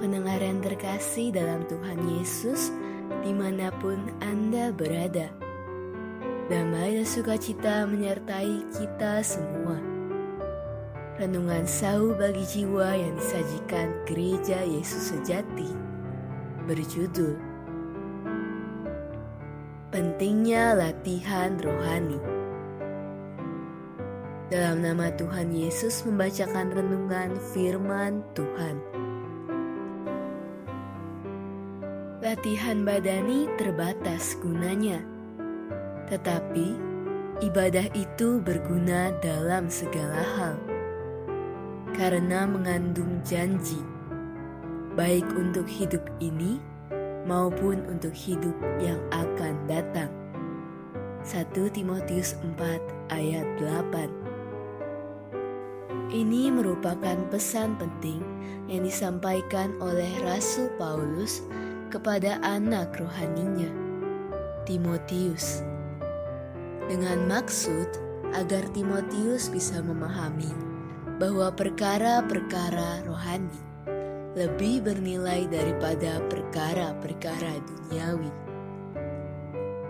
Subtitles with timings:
[0.00, 2.70] pendengar yang terkasih dalam Tuhan Yesus,
[3.20, 5.28] di mana pun Anda berada.
[6.50, 9.78] Damai dan sukacita menyertai kita semua.
[11.20, 15.68] Renungan sau bagi jiwa yang disajikan Gereja Yesus Sejati
[16.64, 17.36] berjudul
[19.90, 22.18] Pentingnya Latihan Rohani.
[24.50, 28.99] Dalam nama Tuhan Yesus membacakan renungan firman Tuhan.
[32.20, 35.00] Latihan badani terbatas gunanya,
[36.04, 36.76] tetapi
[37.40, 40.60] ibadah itu berguna dalam segala hal.
[41.96, 43.80] Karena mengandung janji,
[45.00, 46.60] baik untuk hidup ini
[47.24, 48.52] maupun untuk hidup
[48.84, 50.12] yang akan datang.
[51.24, 58.20] 1 Timotius 4 ayat 8 Ini merupakan pesan penting
[58.68, 61.40] yang disampaikan oleh Rasul Paulus
[61.90, 63.68] kepada anak rohaninya,
[64.62, 65.66] Timotius,
[66.86, 67.90] dengan maksud
[68.30, 70.54] agar Timotius bisa memahami
[71.18, 73.60] bahwa perkara-perkara rohani
[74.38, 78.30] lebih bernilai daripada perkara-perkara duniawi.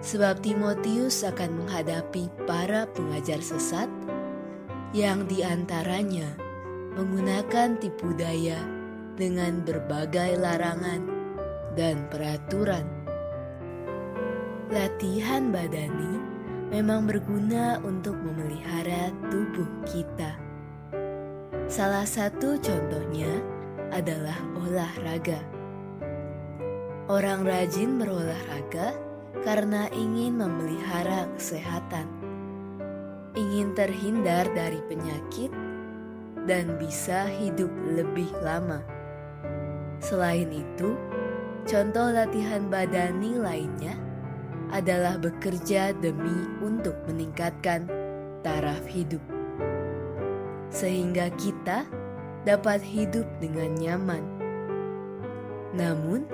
[0.00, 3.92] Sebab Timotius akan menghadapi para pengajar sesat
[4.96, 6.24] yang di antaranya
[6.96, 8.58] menggunakan tipu daya
[9.20, 11.04] dengan berbagai larangan
[11.78, 12.86] dan peraturan.
[14.70, 16.22] Latihan badani
[16.70, 20.38] memang berguna untuk memelihara tubuh kita.
[21.66, 23.30] Salah satu contohnya
[23.90, 25.42] adalah olahraga.
[27.10, 28.94] Orang rajin berolahraga
[29.42, 32.06] karena ingin memelihara kesehatan,
[33.34, 35.50] ingin terhindar dari penyakit,
[36.46, 38.78] dan bisa hidup lebih lama.
[39.98, 40.94] Selain itu,
[41.68, 43.94] Contoh latihan badani lainnya
[44.70, 47.90] adalah bekerja demi untuk meningkatkan
[48.40, 49.22] taraf hidup,
[50.70, 51.84] sehingga kita
[52.46, 54.24] dapat hidup dengan nyaman.
[55.76, 56.24] Namun,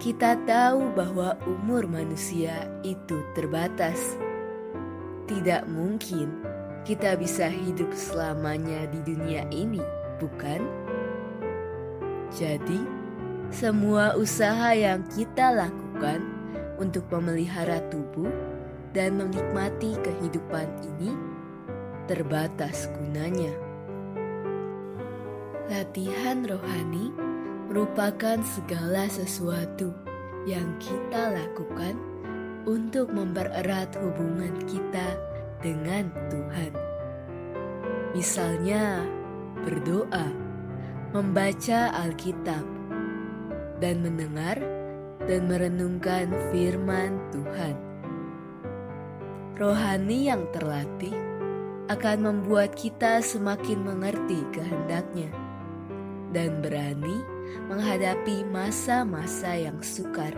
[0.00, 4.16] kita tahu bahwa umur manusia itu terbatas.
[5.28, 6.42] Tidak mungkin
[6.82, 9.84] kita bisa hidup selamanya di dunia ini,
[10.18, 10.64] bukan?
[12.32, 12.99] Jadi,
[13.50, 16.22] semua usaha yang kita lakukan
[16.78, 18.30] untuk memelihara tubuh
[18.94, 21.10] dan menikmati kehidupan ini
[22.06, 23.50] terbatas gunanya.
[25.70, 27.10] Latihan rohani
[27.70, 29.94] merupakan segala sesuatu
[30.46, 31.94] yang kita lakukan
[32.66, 35.14] untuk mempererat hubungan kita
[35.62, 36.72] dengan Tuhan.
[38.10, 39.06] Misalnya,
[39.62, 40.26] berdoa,
[41.14, 42.79] membaca Alkitab,
[43.80, 44.60] dan mendengar
[45.24, 47.76] dan merenungkan firman Tuhan.
[49.56, 51.12] Rohani yang terlatih
[51.90, 55.28] akan membuat kita semakin mengerti kehendaknya
[56.30, 57.18] dan berani
[57.66, 60.32] menghadapi masa-masa yang sukar.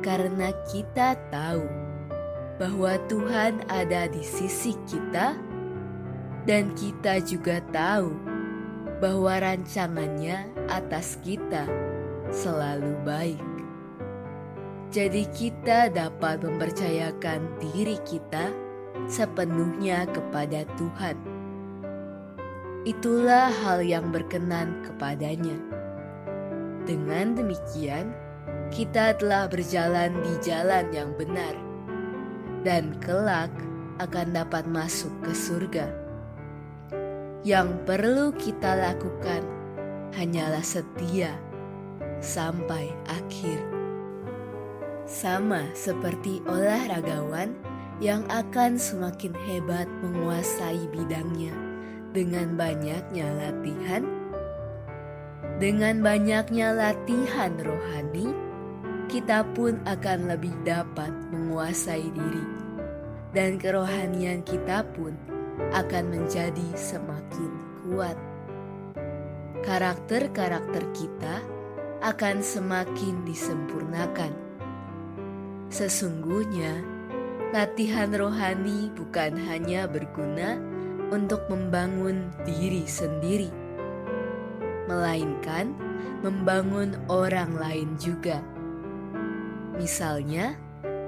[0.00, 1.66] Karena kita tahu
[2.56, 5.36] bahwa Tuhan ada di sisi kita
[6.48, 8.12] dan kita juga tahu
[9.00, 11.64] bahwa rancangannya atas kita
[12.30, 13.42] selalu baik.
[14.90, 18.50] Jadi kita dapat mempercayakan diri kita
[19.06, 21.14] sepenuhnya kepada Tuhan.
[22.82, 25.54] Itulah hal yang berkenan kepadanya.
[26.88, 28.10] Dengan demikian,
[28.74, 31.54] kita telah berjalan di jalan yang benar
[32.66, 33.52] dan kelak
[34.00, 35.86] akan dapat masuk ke surga.
[37.46, 39.44] Yang perlu kita lakukan
[40.16, 41.49] hanyalah setia
[42.20, 43.60] sampai akhir.
[45.10, 47.56] Sama seperti olahragawan
[47.98, 51.52] yang akan semakin hebat menguasai bidangnya
[52.16, 54.06] dengan banyaknya latihan,
[55.60, 58.32] dengan banyaknya latihan rohani,
[59.10, 62.46] kita pun akan lebih dapat menguasai diri,
[63.36, 65.12] dan kerohanian kita pun
[65.74, 67.52] akan menjadi semakin
[67.84, 68.16] kuat.
[69.60, 71.59] Karakter-karakter kita
[72.00, 74.32] akan semakin disempurnakan.
[75.68, 76.80] Sesungguhnya,
[77.52, 80.56] latihan rohani bukan hanya berguna
[81.12, 83.52] untuk membangun diri sendiri,
[84.88, 85.76] melainkan
[86.24, 88.40] membangun orang lain juga.
[89.76, 90.56] Misalnya,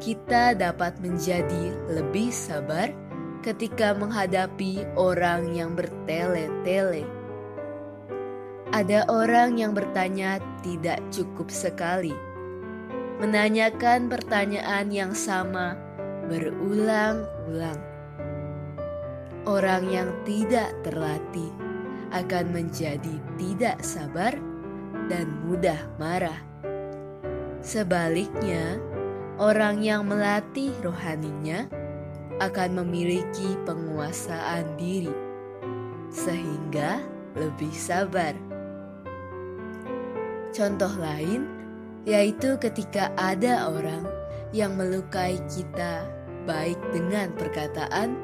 [0.00, 2.92] kita dapat menjadi lebih sabar
[3.44, 7.23] ketika menghadapi orang yang bertele-tele
[8.74, 12.10] Ada orang yang bertanya tidak cukup sekali,
[13.22, 15.78] menanyakan pertanyaan yang sama
[16.26, 17.78] berulang-ulang.
[19.46, 21.54] Orang yang tidak terlatih
[22.10, 24.34] akan menjadi tidak sabar
[25.06, 26.42] dan mudah marah.
[27.62, 28.82] Sebaliknya,
[29.38, 31.70] orang yang melatih rohaninya
[32.42, 35.14] akan memiliki penguasaan diri,
[36.10, 36.98] sehingga
[37.38, 38.53] lebih sabar.
[40.54, 41.50] Contoh lain
[42.06, 44.06] yaitu ketika ada orang
[44.54, 46.06] yang melukai kita,
[46.46, 48.14] baik dengan perkataan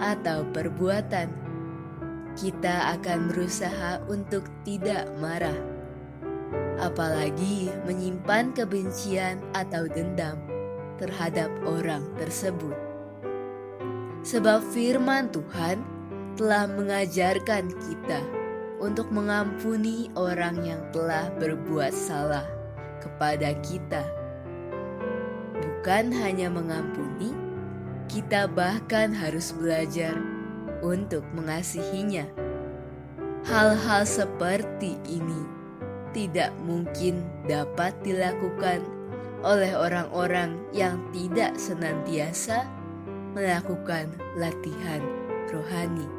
[0.00, 1.28] atau perbuatan,
[2.32, 5.58] kita akan berusaha untuk tidak marah,
[6.80, 10.40] apalagi menyimpan kebencian atau dendam
[10.96, 12.78] terhadap orang tersebut.
[14.24, 15.84] Sebab firman Tuhan
[16.40, 18.45] telah mengajarkan kita
[18.76, 22.44] untuk mengampuni orang yang telah berbuat salah
[23.00, 24.04] kepada kita.
[25.56, 27.32] Bukan hanya mengampuni,
[28.10, 30.16] kita bahkan harus belajar
[30.84, 32.28] untuk mengasihinya.
[33.46, 35.46] Hal-hal seperti ini
[36.10, 38.82] tidak mungkin dapat dilakukan
[39.46, 42.66] oleh orang-orang yang tidak senantiasa
[43.36, 45.04] melakukan latihan
[45.52, 46.15] rohani.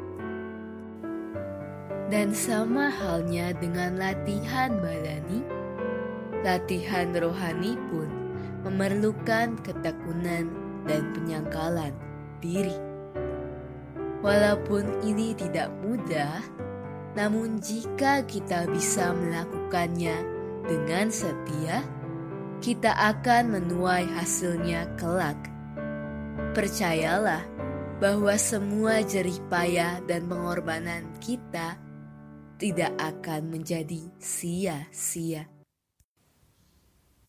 [2.08, 5.44] Dan sama halnya dengan latihan badani,
[6.40, 8.08] latihan rohani pun
[8.64, 10.48] memerlukan ketekunan
[10.88, 11.92] dan penyangkalan
[12.40, 12.76] diri.
[14.24, 16.40] Walaupun ini tidak mudah,
[17.12, 20.16] namun jika kita bisa melakukannya
[20.64, 21.84] dengan setia,
[22.64, 25.38] kita akan menuai hasilnya kelak.
[26.56, 27.44] Percayalah
[28.02, 31.78] bahwa semua jerih payah dan pengorbanan kita
[32.58, 35.46] tidak akan menjadi sia-sia.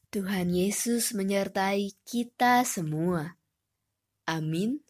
[0.09, 3.37] Tuhan Yesus menyertai kita semua.
[4.25, 4.81] Amin.